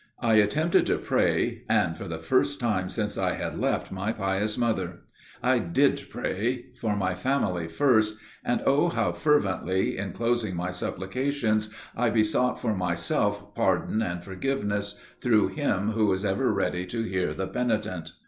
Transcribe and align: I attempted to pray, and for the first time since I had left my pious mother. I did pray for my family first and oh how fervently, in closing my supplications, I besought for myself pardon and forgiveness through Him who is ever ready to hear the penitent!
I 0.19 0.37
attempted 0.37 0.87
to 0.87 0.97
pray, 0.97 1.61
and 1.69 1.95
for 1.95 2.07
the 2.07 2.17
first 2.17 2.59
time 2.59 2.89
since 2.89 3.19
I 3.19 3.33
had 3.35 3.59
left 3.59 3.91
my 3.91 4.11
pious 4.11 4.57
mother. 4.57 5.01
I 5.43 5.59
did 5.59 6.07
pray 6.09 6.71
for 6.81 6.95
my 6.95 7.13
family 7.13 7.67
first 7.67 8.17
and 8.43 8.63
oh 8.65 8.89
how 8.89 9.11
fervently, 9.11 9.99
in 9.99 10.11
closing 10.11 10.55
my 10.55 10.71
supplications, 10.71 11.69
I 11.95 12.09
besought 12.09 12.59
for 12.59 12.73
myself 12.75 13.53
pardon 13.53 14.01
and 14.01 14.23
forgiveness 14.23 14.95
through 15.21 15.49
Him 15.49 15.91
who 15.91 16.11
is 16.13 16.25
ever 16.25 16.51
ready 16.51 16.87
to 16.87 17.03
hear 17.03 17.35
the 17.35 17.45
penitent! 17.45 18.13